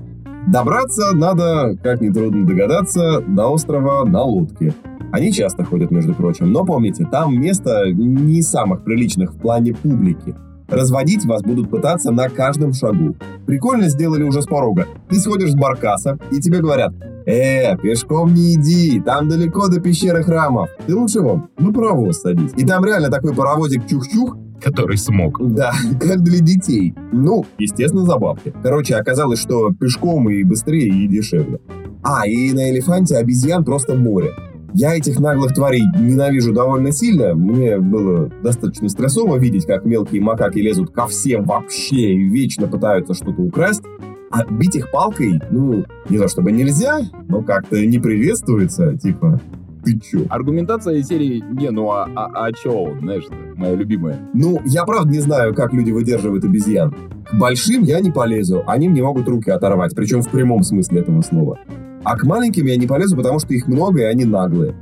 [0.51, 4.73] Добраться надо, как нетрудно догадаться, до острова на лодке.
[5.13, 10.35] Они часто ходят, между прочим, но помните, там место не самых приличных в плане публики.
[10.67, 13.15] Разводить вас будут пытаться на каждом шагу.
[13.45, 14.85] Прикольно сделали уже с порога.
[15.09, 16.93] Ты сходишь с баркаса, и тебе говорят,
[17.25, 20.69] «Э, пешком не иди, там далеко до пещеры храмов.
[20.85, 22.51] Ты лучше вон, на паровоз садись».
[22.57, 25.39] И там реально такой паровозик чух-чух, который смог.
[25.53, 26.93] Да, как для детей.
[27.11, 28.53] Ну, естественно, забавки.
[28.63, 31.59] Короче, оказалось, что пешком и быстрее, и дешевле.
[32.03, 34.33] А, и на элефанте обезьян просто море.
[34.73, 37.33] Я этих наглых тварей ненавижу довольно сильно.
[37.33, 43.13] Мне было достаточно стрессово видеть, как мелкие макаки лезут ко всем вообще и вечно пытаются
[43.13, 43.81] что-то украсть.
[44.29, 46.99] А бить их палкой, ну, не то чтобы нельзя,
[47.29, 49.39] но как-то не приветствуется, типа,
[49.85, 50.25] ты чё?
[50.29, 53.23] Аргументация из серии «Не, ну а, а, а чё знаешь,
[53.55, 54.19] моя любимая.
[54.33, 56.93] Ну, я правда не знаю, как люди выдерживают обезьян.
[57.29, 61.21] К большим я не полезу, они мне могут руки оторвать, причем в прямом смысле этого
[61.21, 61.59] слова.
[62.03, 64.75] А к маленьким я не полезу, потому что их много, и они наглые.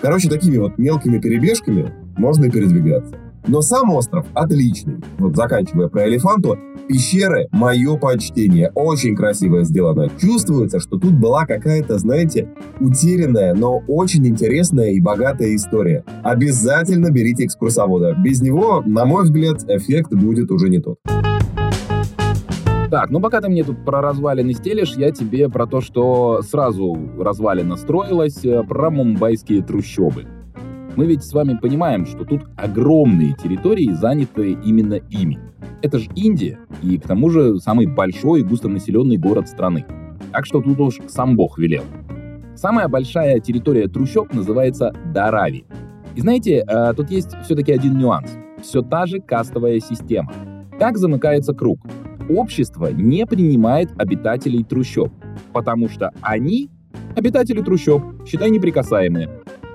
[0.00, 3.16] Короче, такими вот мелкими перебежками можно и передвигаться.
[3.46, 5.00] Но сам остров отличный.
[5.18, 6.56] Вот заканчивая про элефанту,
[6.88, 8.70] пещеры– мое почтение.
[8.74, 10.08] Очень красиво сделано.
[10.18, 12.48] Чувствуется, что тут была какая-то, знаете,
[12.80, 16.04] утерянная, но очень интересная и богатая история.
[16.22, 18.14] Обязательно берите экскурсовода.
[18.14, 20.98] Без него, на мой взгляд, эффект будет уже не тот.
[22.92, 26.94] Так, ну пока ты мне тут про развалины стелишь, я тебе про то, что сразу
[27.18, 30.26] развалина строилась, э, про мумбайские трущобы.
[30.94, 35.38] Мы ведь с вами понимаем, что тут огромные территории, заняты именно ими.
[35.80, 39.86] Это же Индия, и к тому же самый большой и густонаселенный город страны.
[40.30, 41.84] Так что тут уж сам Бог велел.
[42.56, 45.64] Самая большая территория трущоб называется Дарави.
[46.14, 48.36] И знаете, э, тут есть все-таки один нюанс.
[48.60, 50.34] Все та же кастовая система.
[50.78, 51.78] Как замыкается круг?
[52.36, 55.12] Общество не принимает обитателей трущоб,
[55.52, 56.70] потому что они,
[57.16, 59.28] обитатели трущоб, считай неприкасаемые.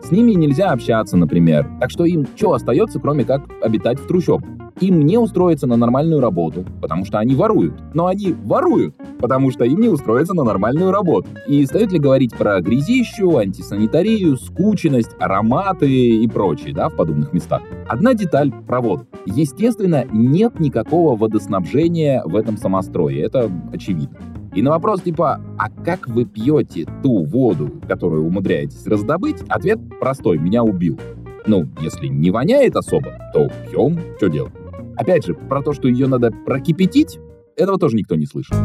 [0.04, 1.70] С ними нельзя общаться, например.
[1.80, 4.50] Так что им что остается, кроме как обитать в трущобах?
[4.80, 7.74] Им не устроиться на нормальную работу, потому что они воруют.
[7.96, 11.28] Но они воруют, потому что им не устроиться на нормальную работу.
[11.48, 17.64] И стоит ли говорить про грязищу, антисанитарию, скученность, ароматы и прочее, да, в подобных местах?
[17.88, 19.08] Одна деталь про воду.
[19.26, 24.18] Естественно, нет никакого водоснабжения в этом самострое, это очевидно.
[24.58, 30.40] И на вопрос типа «А как вы пьете ту воду, которую умудряетесь раздобыть?» Ответ простой
[30.40, 31.00] «Меня убил».
[31.46, 34.54] Ну, если не воняет особо, то пьем, что делать?
[34.96, 37.20] Опять же, про то, что ее надо прокипятить,
[37.56, 38.58] этого тоже никто не слышал.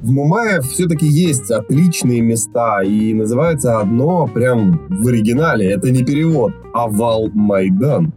[0.00, 6.52] В Мумбаи все-таки есть отличные места, и называется одно прям в оригинале, это не перевод,
[6.72, 8.12] Овал Майдан.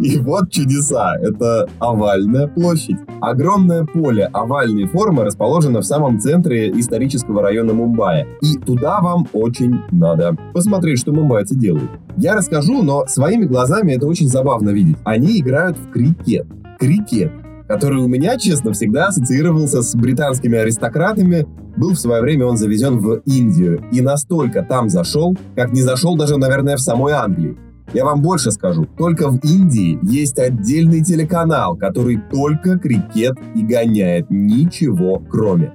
[0.00, 1.14] И вот чудеса.
[1.20, 2.96] Это овальная площадь.
[3.20, 8.26] Огромное поле овальной формы расположено в самом центре исторического района Мумбаи.
[8.40, 11.90] И туда вам очень надо посмотреть, что мумбайцы делают.
[12.16, 14.96] Я расскажу, но своими глазами это очень забавно видеть.
[15.04, 16.46] Они играют в крикет.
[16.78, 17.32] Крикет
[17.68, 21.46] который у меня, честно, всегда ассоциировался с британскими аристократами.
[21.76, 26.16] Был в свое время он завезен в Индию и настолько там зашел, как не зашел
[26.16, 27.56] даже, наверное, в самой Англии.
[27.92, 28.86] Я вам больше скажу.
[28.96, 34.26] Только в Индии есть отдельный телеканал, который только крикет и гоняет.
[34.30, 35.72] Ничего кроме.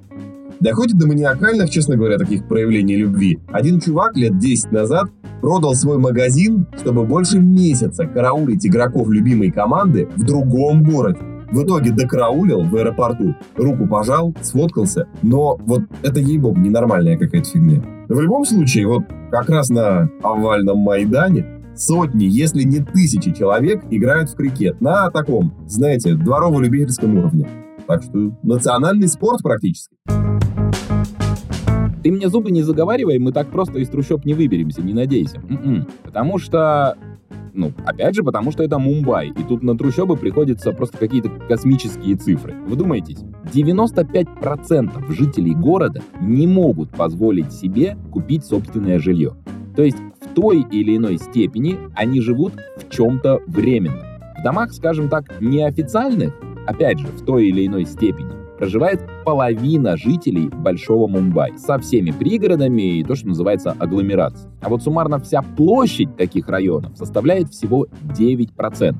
[0.61, 3.39] Доходит до маниакальных, честно говоря, таких проявлений любви.
[3.51, 5.09] Один чувак лет 10 назад
[5.41, 11.19] продал свой магазин, чтобы больше месяца караулить игроков любимой команды в другом городе.
[11.51, 17.83] В итоге докараулил в аэропорту, руку пожал, сфоткался, но вот это, ей-богу, ненормальная какая-то фигня.
[18.07, 24.29] В любом случае, вот как раз на овальном Майдане Сотни, если не тысячи человек играют
[24.29, 27.49] в крикет на таком, знаете, дворово-любительском уровне.
[27.85, 29.95] Так что национальный спорт практически.
[32.01, 35.41] Ты мне зубы не заговаривай, мы так просто из трущоб не выберемся, не надейся.
[35.49, 35.87] М-м.
[36.03, 36.97] Потому что
[37.53, 42.15] ну, опять же, потому что это Мумбай, и тут на трущобы приходятся просто какие-то космические
[42.15, 42.53] цифры.
[42.67, 43.19] Вдумайтесь,
[43.53, 49.35] 95% жителей города не могут позволить себе купить собственное жилье.
[49.75, 49.97] То есть
[50.35, 54.05] той или иной степени они живут в чем-то временном.
[54.37, 56.33] В домах, скажем так, неофициальных,
[56.67, 62.99] опять же, в той или иной степени, проживает половина жителей Большого Мумбай со всеми пригородами
[62.99, 64.49] и то, что называется агломерацией.
[64.61, 68.95] А вот суммарно вся площадь таких районов составляет всего 9%.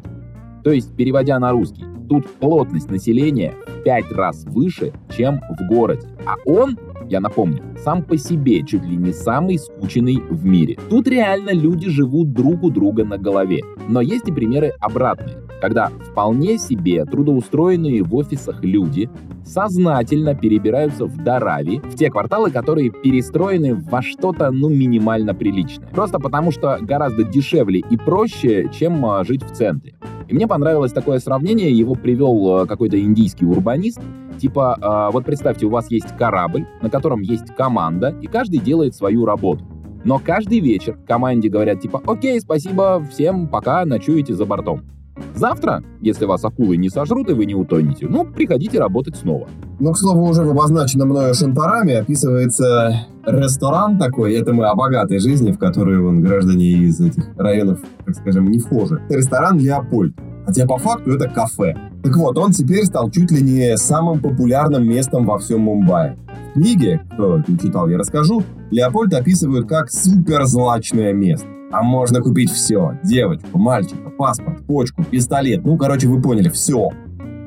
[0.63, 6.07] То есть, переводя на русский, тут плотность населения в 5 раз выше, чем в городе.
[6.25, 6.77] А он
[7.09, 10.77] я напомню, сам по себе чуть ли не самый скученный в мире.
[10.89, 13.61] Тут реально люди живут друг у друга на голове.
[13.87, 19.09] Но есть и примеры обратные, когда вполне себе трудоустроенные в офисах люди
[19.43, 25.87] сознательно перебираются в Дарави, в те кварталы, которые перестроены во что-то, ну, минимально приличное.
[25.89, 29.95] Просто потому, что гораздо дешевле и проще, чем а, жить в центре.
[30.27, 33.99] И мне понравилось такое сравнение, его привел а, какой-то индийский урбанист,
[34.39, 38.95] Типа, э, вот представьте, у вас есть корабль, на котором есть команда, и каждый делает
[38.95, 39.63] свою работу.
[40.03, 44.81] Но каждый вечер команде говорят типа, окей, спасибо, всем пока, ночуете за бортом.
[45.35, 49.47] Завтра, если вас акулы не сожрут и вы не утонете, ну, приходите работать снова.
[49.79, 55.19] Ну, к слову, уже в обозначенном мною Шантараме описывается ресторан такой, это мы о богатой
[55.19, 59.01] жизни, в которую вон, граждане из этих районов, так скажем, не вхожи.
[59.09, 60.15] Ресторан Леопольд.
[60.45, 61.75] Хотя по факту это кафе.
[62.03, 66.15] Так вот, он теперь стал чуть ли не самым популярным местом во всем Мумбаи.
[66.51, 71.47] В книге, кто не читал, я расскажу, Леопольд описывают как суперзлачное место.
[71.71, 72.97] А можно купить все.
[73.03, 75.65] Девочку, мальчика, паспорт, почку, пистолет.
[75.65, 76.89] Ну, короче, вы поняли, все.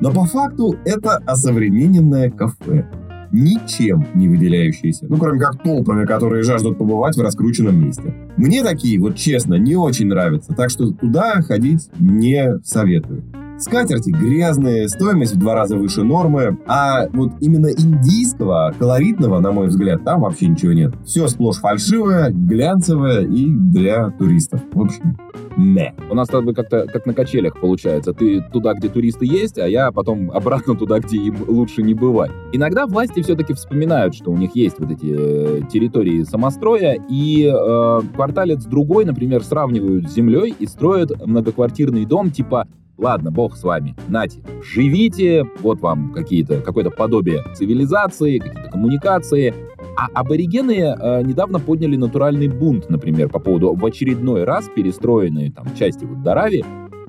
[0.01, 2.85] Но по факту это осовремененное кафе.
[3.31, 5.05] Ничем не выделяющиеся.
[5.07, 8.13] Ну, кроме как толпами, которые жаждут побывать в раскрученном месте.
[8.37, 10.53] Мне такие, вот честно, не очень нравятся.
[10.53, 13.23] Так что туда ходить не советую.
[13.59, 19.67] Скатерти грязные, стоимость в два раза выше нормы, а вот именно индийского, колоритного, на мой
[19.67, 20.93] взгляд, там вообще ничего нет.
[21.05, 24.61] Все сплошь фальшивое, глянцевое и для туристов.
[24.71, 25.17] В общем,
[25.57, 25.93] не.
[26.09, 28.13] У нас как бы как-то как на качелях получается.
[28.13, 32.31] Ты туда, где туристы есть, а я потом обратно туда, где им лучше не бывать.
[32.53, 38.01] Иногда власти все-таки вспоминают, что у них есть вот эти э, территории самостроя, и э,
[38.15, 42.65] кварталец другой, например, сравнивают с землей и строят многоквартирный дом типа
[42.99, 43.95] Ладно, бог с вами.
[44.09, 49.53] Нате, живите, вот вам какие-то, какое-то подобие цивилизации, какие-то коммуникации.
[49.97, 55.65] А аборигены э, недавно подняли натуральный бунт, например, по поводу в очередной раз перестроенной там
[55.75, 56.65] части вот Дарави.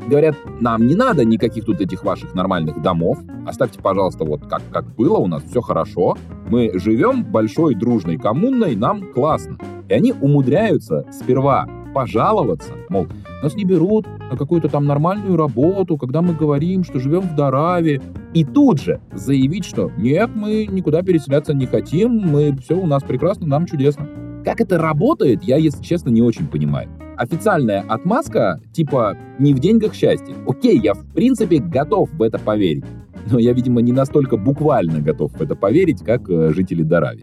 [0.06, 3.18] Говорят, нам не надо никаких тут этих ваших нормальных домов.
[3.46, 6.16] Оставьте, пожалуйста, вот как, как было, у нас все хорошо.
[6.48, 9.58] Мы живем большой дружной коммунной, нам классно.
[9.88, 13.06] И они умудряются сперва пожаловаться, мол,
[13.42, 18.00] нас не берут на какую-то там нормальную работу, когда мы говорим, что живем в Дараве.
[18.34, 23.02] И тут же заявить, что нет, мы никуда переселяться не хотим, мы все у нас
[23.02, 24.08] прекрасно, нам чудесно.
[24.44, 26.88] Как это работает, я, если честно, не очень понимаю.
[27.16, 30.34] Официальная отмазка, типа, не в деньгах счастье.
[30.46, 32.84] Окей, я в принципе готов в это поверить.
[33.30, 37.22] Но я, видимо, не настолько буквально готов в это поверить, как э, жители Дарави.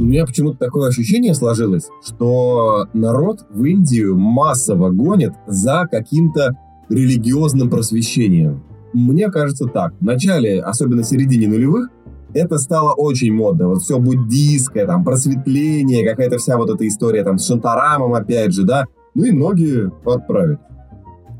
[0.00, 6.56] У меня почему-то такое ощущение сложилось, что народ в Индию массово гонит за каким-то
[6.88, 8.62] религиозным просвещением.
[8.94, 9.92] Мне кажется так.
[10.00, 11.90] В начале, особенно в середине нулевых,
[12.32, 13.68] это стало очень модно.
[13.68, 18.64] Вот все буддийское, там, просветление, какая-то вся вот эта история там с Шантарамом, опять же,
[18.64, 18.86] да.
[19.14, 20.58] Ну и многие отправили.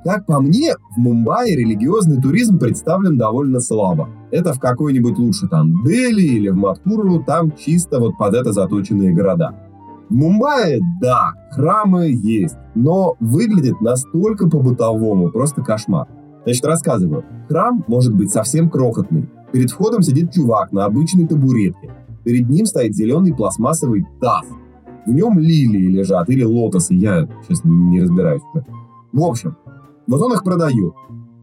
[0.05, 4.11] Как по мне, в Мумбаи религиозный туризм представлен довольно слабо.
[4.31, 9.13] Это в какой-нибудь лучше там Дели или в Матхуру, там чисто вот под это заточенные
[9.13, 9.55] города.
[10.09, 16.09] В Мумбаи, да, храмы есть, но выглядит настолько по-бытовому, просто кошмар.
[16.45, 17.25] Значит, рассказываю.
[17.49, 19.29] Храм может быть совсем крохотный.
[19.53, 21.93] Перед входом сидит чувак на обычной табуретке.
[22.25, 24.47] Перед ним стоит зеленый пластмассовый таз.
[25.07, 28.43] В нем лилии лежат или лотосы, я сейчас не разбираюсь.
[29.13, 29.57] В общем,
[30.07, 30.95] вот он их продает.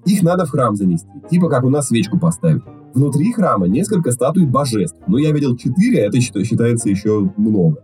[0.05, 2.63] Их надо в храм занести, типа как у нас свечку поставить.
[2.97, 7.83] Внутри храма несколько статуй божеств, но я видел четыре, а это считается еще много.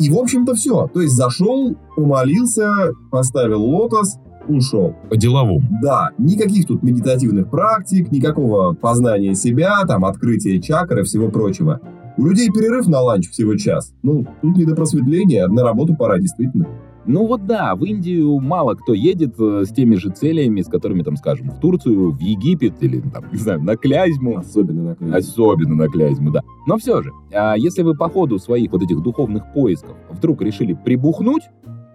[0.00, 0.88] И, в общем-то, все.
[0.92, 2.68] То есть зашел, умолился,
[3.12, 4.16] поставил лотос,
[4.48, 4.96] ушел.
[5.08, 5.62] По-деловому.
[5.80, 11.80] Да, никаких тут медитативных практик, никакого познания себя, там, открытия чакр и всего прочего.
[12.16, 13.94] У людей перерыв на ланч всего час.
[14.02, 16.66] Ну, тут не до просветления, на работу пора, действительно.
[17.08, 21.02] Ну вот да, в Индию мало кто едет э, с теми же целями, с которыми,
[21.02, 24.36] там, скажем, в Турцию, в Египет или, там, не знаю, на Клязьму.
[24.36, 25.16] Особенно на Клязьму.
[25.16, 26.42] Особенно на Клязьму, да.
[26.66, 30.74] Но все же, а если вы по ходу своих вот этих духовных поисков вдруг решили
[30.74, 31.44] прибухнуть,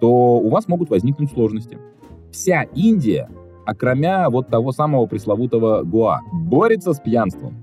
[0.02, 1.78] то у вас могут возникнуть сложности.
[2.32, 3.30] Вся Индия,
[3.68, 7.63] окромя вот того самого пресловутого Гуа, борется с пьянством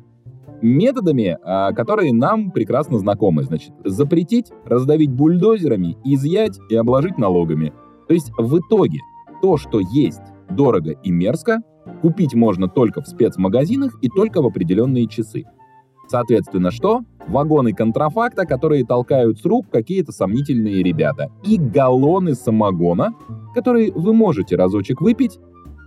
[0.63, 3.43] методами, а, которые нам прекрасно знакомы.
[3.43, 7.73] Значит, запретить, раздавить бульдозерами, изъять и обложить налогами.
[8.09, 8.99] То есть в итоге
[9.43, 11.59] то, что есть дорого и мерзко,
[12.03, 15.45] купить можно только в спецмагазинах и только в определенные часы.
[16.09, 17.03] Соответственно, что?
[17.29, 21.31] Вагоны контрафакта, которые толкают с рук какие-то сомнительные ребята.
[21.45, 23.15] И галлоны самогона,
[23.55, 25.39] которые вы можете разочек выпить,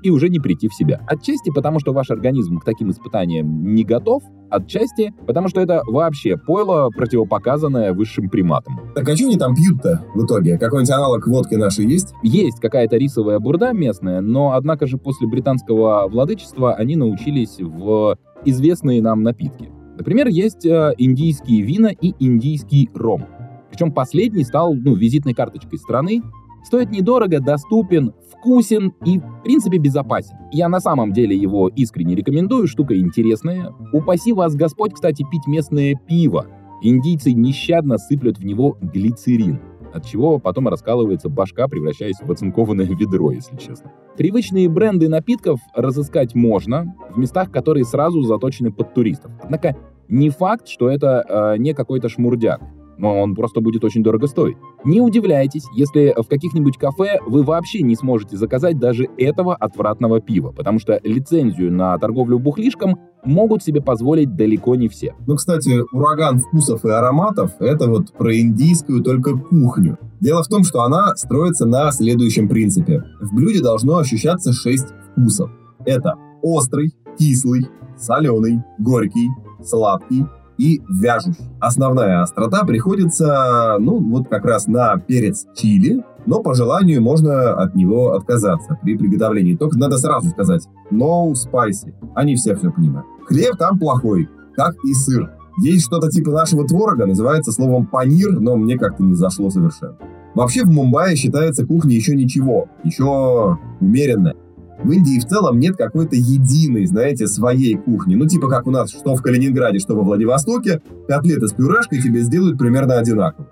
[0.04, 1.02] и уже не прийти в себя.
[1.08, 6.38] Отчасти потому, что ваш организм к таким испытаниям не готов, отчасти потому, что это вообще
[6.38, 8.80] пойло, противопоказанное высшим приматам.
[8.94, 10.58] Так а что они там пьют-то в итоге?
[10.58, 12.14] Какой-нибудь аналог водки нашей есть?
[12.22, 19.02] Есть какая-то рисовая бурда местная, но однако же после британского владычества они научились в известные
[19.02, 19.70] нам напитки.
[19.98, 23.26] Например, есть э, индийские вина и индийский ром.
[23.70, 26.22] Причем последний стал ну, визитной карточкой страны,
[26.64, 30.36] стоит недорого, доступен, вкусен и, в принципе, безопасен.
[30.52, 33.74] Я на самом деле его искренне рекомендую, штука интересная.
[33.92, 36.48] Упаси вас Господь, кстати, пить местное пиво.
[36.82, 39.62] Индийцы нещадно сыплют в него глицерин,
[39.94, 43.92] от чего потом раскалывается башка, превращаясь в оцинкованное ведро, если честно.
[44.18, 49.32] Привычные бренды напитков разыскать можно в местах, которые сразу заточены под туристов.
[49.42, 49.78] Однако
[50.10, 52.62] не факт, что это э, не какой-то шмурдяк
[52.98, 54.58] но он просто будет очень дорого стоить.
[54.84, 60.52] Не удивляйтесь, если в каких-нибудь кафе вы вообще не сможете заказать даже этого отвратного пива,
[60.52, 65.16] потому что лицензию на торговлю бухлишком могут себе позволить далеко не все.
[65.26, 69.98] Ну, кстати, ураган вкусов и ароматов— это вот про индийскую только кухню.
[70.20, 73.04] Дело в том, что она строится на следующем принципе.
[73.22, 75.50] В блюде должно ощущаться шесть вкусов.
[75.86, 79.30] Это острый, кислый, соленый, горький,
[79.64, 80.26] сладкий,
[80.58, 81.46] и вяжущий.
[81.60, 87.76] Основная острота приходится, ну, вот как раз на перец чили, но по желанию можно от
[87.76, 89.56] него отказаться при приготовлении.
[89.56, 91.94] Только надо сразу сказать no spicy.
[92.16, 93.08] Они все все понимают.
[93.28, 95.32] Хлеб там плохой, как и сыр.
[95.62, 99.98] Есть что-то типа нашего творога, называется словом панир, но мне как-то не зашло совершенно.
[100.34, 104.36] Вообще в Мумбаи считается кухня еще ничего, еще умеренная
[104.84, 108.16] в Индии в целом нет какой-то единой, знаете, своей кухни.
[108.16, 112.22] Ну, типа как у нас, что в Калининграде, что во Владивостоке, котлеты с пюрешкой тебе
[112.22, 113.48] сделают примерно одинаково.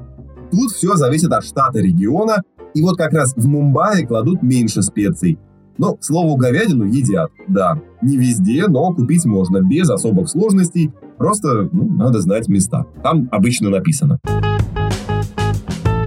[0.51, 5.39] Тут все зависит от штата региона, и вот как раз в Мумбаи кладут меньше специй.
[5.77, 7.81] Но, к слову, говядину едят, да.
[8.01, 10.91] Не везде, но купить можно без особых сложностей.
[11.17, 12.85] Просто ну, надо знать места.
[13.03, 14.19] Там обычно написано.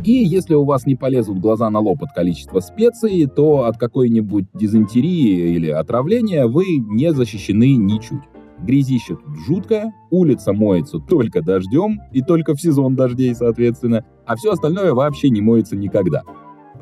[0.04, 4.44] И если у вас не полезут глаза на лоб от количества специй, то от какой-нибудь
[4.52, 8.20] дизентерии или отравления вы не защищены ничуть.
[8.60, 14.52] Грязище тут жуткое, улица моется только дождем, и только в сезон дождей, соответственно, а все
[14.52, 16.22] остальное вообще не моется никогда.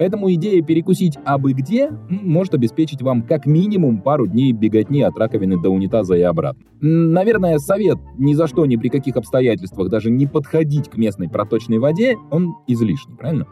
[0.02, 5.62] Поэтому идея перекусить абы где может обеспечить вам как минимум пару дней беготни от раковины
[5.62, 6.64] до унитаза и обратно.
[6.80, 11.78] Наверное, совет ни за что, ни при каких обстоятельствах даже не подходить к местной проточной
[11.78, 13.46] воде, он излишний, правильно?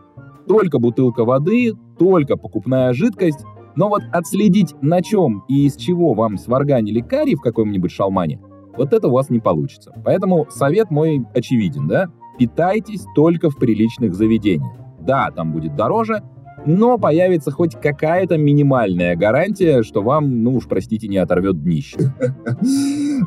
[0.49, 3.45] Только бутылка воды, только покупная жидкость,
[3.77, 8.41] но вот отследить на чем и из чего вам сварганили карри в каком-нибудь шалмане,
[8.77, 9.93] вот это у вас не получится.
[10.05, 12.09] Поэтому совет мой очевиден, да?
[12.41, 14.73] Питайтесь только в приличных заведениях.
[15.01, 16.23] Да, там будет дороже,
[16.67, 21.97] но появится хоть какая-то минимальная гарантия, что вам, ну уж простите, не оторвет днище.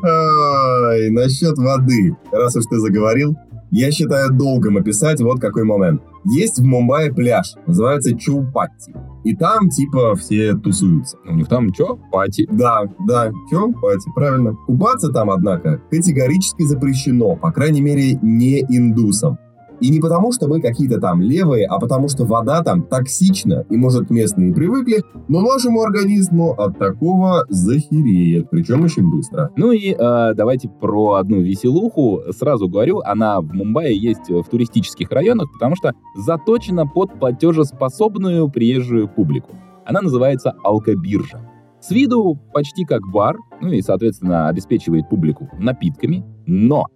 [0.04, 2.16] Ай, насчет воды.
[2.32, 3.36] Раз уж ты заговорил,
[3.70, 6.00] я считаю долгом описать вот какой момент.
[6.24, 8.94] Есть в Мумбаи пляж, называется Чоупатти.
[9.24, 11.18] И там типа все тусуются.
[11.26, 11.98] У них там что?
[12.12, 12.46] Пати.
[12.50, 14.54] Да, да, Чоупатти, правильно.
[14.66, 19.38] Купаться там, однако, категорически запрещено, по крайней мере, не индусам.
[19.84, 23.76] И не потому, что мы какие-то там левые, а потому, что вода там токсична, и,
[23.76, 29.50] может, местные привыкли, но нашему организму от такого захереет, причем очень быстро.
[29.58, 32.22] Ну и э, давайте про одну веселуху.
[32.30, 39.06] Сразу говорю, она в Мумбаи есть в туристических районах, потому что заточена под платежеспособную приезжую
[39.06, 39.50] публику.
[39.84, 41.46] Она называется алкобиржа.
[41.82, 46.86] С виду почти как бар, ну и, соответственно, обеспечивает публику напитками, но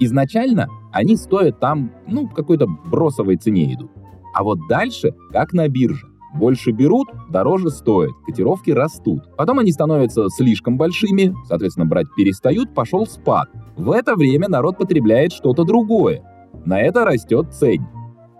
[0.00, 3.90] Изначально они стоят там, ну, какой-то бросовой цене идут.
[4.34, 6.06] А вот дальше, как на бирже.
[6.34, 9.22] Больше берут, дороже стоят, котировки растут.
[9.36, 13.48] Потом они становятся слишком большими, соответственно, брать перестают, пошел спад.
[13.76, 16.24] В это время народ потребляет что-то другое.
[16.64, 17.86] На это растет ценник.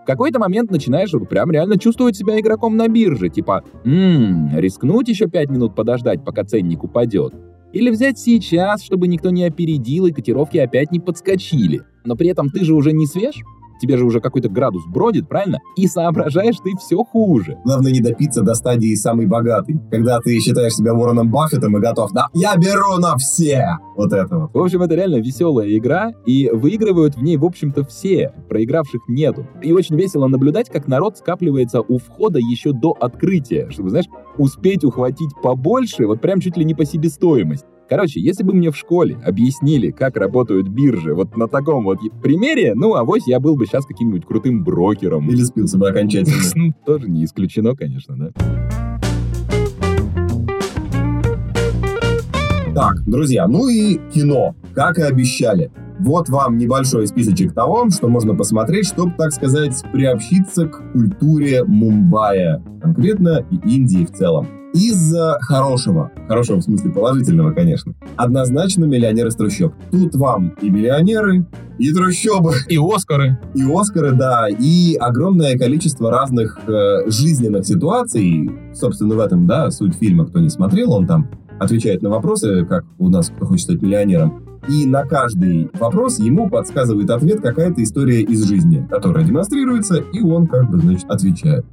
[0.03, 5.27] В какой-то момент начинаешь прям реально чувствовать себя игроком на бирже, типа, ммм, рискнуть еще
[5.27, 7.33] пять минут подождать, пока ценник упадет.
[7.75, 11.81] Или взять сейчас, чтобы никто не опередил и котировки опять не подскочили.
[12.05, 13.35] Но при этом ты же уже не свеж,
[13.79, 15.59] тебе же уже какой-то градус бродит, правильно?
[15.75, 17.57] И соображаешь ты все хуже.
[17.63, 22.11] Главное не допиться до стадии самый богатый, когда ты считаешь себя Уорреном Баффетом и готов,
[22.11, 23.77] да, я беру на все!
[23.95, 24.53] Вот это вот.
[24.53, 28.33] В общем, это реально веселая игра, и выигрывают в ней, в общем-то, все.
[28.49, 29.47] Проигравших нету.
[29.61, 34.07] И очень весело наблюдать, как народ скапливается у входа еще до открытия, чтобы, знаешь,
[34.37, 37.67] успеть ухватить побольше, вот прям чуть ли не по себестоимости.
[37.87, 42.73] Короче, если бы мне в школе объяснили, как работают биржи, вот на таком вот примере,
[42.73, 45.29] ну, авось я был бы сейчас каким-нибудь крутым брокером.
[45.29, 46.35] Или спился бы окончательно.
[46.55, 49.04] Ну, тоже не исключено, конечно, да.
[52.75, 55.71] Так, друзья, ну и кино, как и обещали.
[55.99, 62.61] Вот вам небольшой списочек того, что можно посмотреть, чтобы, так сказать, приобщиться к культуре Мумбаи,
[62.81, 64.49] конкретно и Индии в целом.
[64.73, 69.73] Из хорошего, хорошего в смысле положительного, конечно, однозначно миллионер из трущоб.
[69.89, 71.45] Тут вам и миллионеры,
[71.79, 72.55] и трущобы.
[72.67, 73.39] И Оскары.
[73.53, 78.51] И Оскары, да, и огромное количество разных э, жизненных ситуаций.
[78.73, 81.29] Собственно, в этом, да, суть фильма, кто не смотрел, он там
[81.59, 84.43] отвечает на вопросы, как у нас кто хочет стать миллионером.
[84.67, 90.47] И на каждый вопрос ему подсказывает ответ какая-то история из жизни, которая демонстрируется, и он
[90.47, 91.65] как бы, значит, отвечает.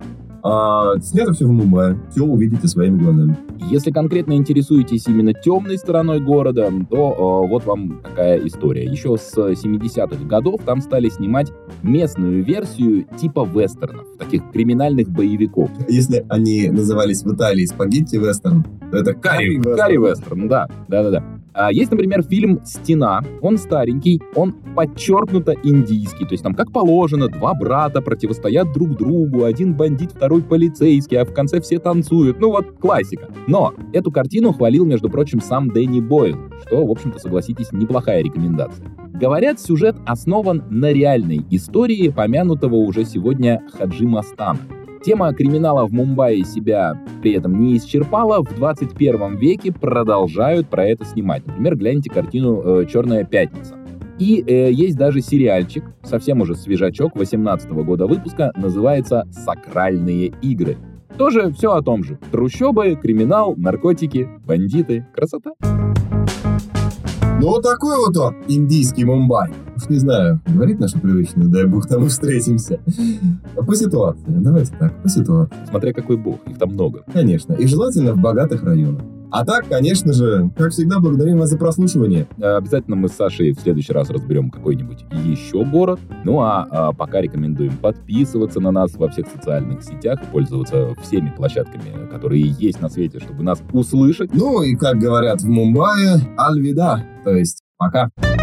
[0.42, 3.36] А снято все в Мумбаи, все увидите своими глазами.
[3.70, 8.84] Если конкретно интересуетесь именно темной стороной города, то э, вот вам такая история.
[8.84, 15.70] Еще с 70-х годов там стали снимать местную версию типа вестернов, таких криминальных боевиков.
[15.88, 19.76] Если они назывались в Италии спагетти вестерн, то это карри вестерн.
[19.76, 21.24] Карри вестерн, да, да-да-да.
[21.54, 23.22] А есть, например, фильм «Стена».
[23.40, 26.24] Он старенький, он подчеркнуто индийский.
[26.24, 31.24] То есть там, как положено, два брата противостоят друг другу, один бандит, второй полицейский, а
[31.24, 32.40] в конце все танцуют.
[32.40, 33.28] Ну вот, классика.
[33.46, 36.36] Но эту картину хвалил, между прочим, сам Дэнни Бойл,
[36.66, 38.86] что, в общем-то, согласитесь, неплохая рекомендация.
[39.12, 44.58] Говорят, сюжет основан на реальной истории помянутого уже сегодня Хаджи Мастана.
[45.04, 48.42] Тема криминала в Мумбаи себя при этом не исчерпала.
[48.42, 51.44] В 21 веке продолжают про это снимать.
[51.44, 53.74] Например, гляньте картину э, «Черная пятница».
[54.20, 60.76] И э, есть даже сериальчик, совсем уже свежачок, 18 -го года выпуска, называется «Сакральные игры».
[61.18, 62.18] Тоже все о том же.
[62.30, 65.06] Трущобы, криминал, наркотики, бандиты.
[65.12, 65.50] Красота.
[67.42, 69.50] Ну, вот такой вот он, индийский Мумбай.
[69.74, 72.78] Уж не знаю, говорит наша привычная, дай бог там и встретимся.
[73.56, 75.56] По ситуации, давайте так, по ситуации.
[75.68, 77.02] Смотря какой бог, их там много.
[77.12, 79.02] Конечно, и желательно в богатых районах.
[79.32, 82.26] А так, конечно же, как всегда, благодарим вас за прослушивание.
[82.38, 86.00] Обязательно мы с Сашей в следующий раз разберем какой-нибудь еще город.
[86.24, 92.10] Ну а, а пока рекомендуем подписываться на нас во всех социальных сетях пользоваться всеми площадками,
[92.10, 94.34] которые есть на свете, чтобы нас услышать.
[94.34, 98.10] Ну и, как говорят в Мумбаи, альвида, то есть пока.
[98.16, 98.41] Пока.